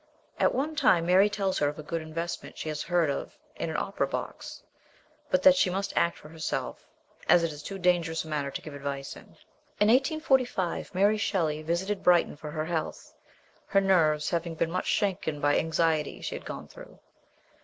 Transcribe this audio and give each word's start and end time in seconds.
At 0.39 0.55
one 0.55 0.75
time 0.75 1.05
Mary 1.05 1.29
tells 1.29 1.59
her 1.59 1.67
of 1.67 1.77
a 1.77 1.83
good 1.83 2.01
investment 2.01 2.57
she 2.57 2.69
has 2.69 2.81
heard 2.81 3.07
of 3.11 3.37
in 3.55 3.69
an 3.69 3.77
opera 3.77 4.07
box, 4.07 4.63
but 5.29 5.43
that 5.43 5.55
she 5.55 5.69
must 5.69 5.93
act 5.95 6.17
for 6.17 6.27
herself, 6.29 6.87
as 7.29 7.43
it 7.43 7.51
is 7.51 7.61
too 7.61 7.77
dangerous 7.77 8.25
a 8.25 8.27
matter 8.27 8.49
to 8.49 8.61
give 8.63 8.73
advice 8.73 9.15
in. 9.15 9.37
In 9.79 9.89
1845 9.89 10.95
Mary 10.95 11.19
Shelley 11.19 11.61
visited 11.61 12.01
Brighton 12.01 12.35
for 12.35 12.49
her 12.49 12.65
health, 12.65 13.13
her 13.67 13.79
nerves 13.79 14.31
having 14.31 14.55
been 14.55 14.71
much 14.71 14.87
shaken 14.87 15.39
by 15.39 15.53
the 15.53 15.59
anxiety 15.59 16.19
she 16.21 16.33
had 16.33 16.45
gone 16.45 16.67
through. 16.67 16.97